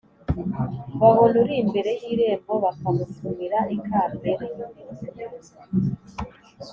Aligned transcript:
babona 0.99 1.35
uri 1.43 1.55
imbere 1.63 1.91
y’irembo 2.01 2.53
bakamutumira 2.63 3.59
ikambere 3.75 4.45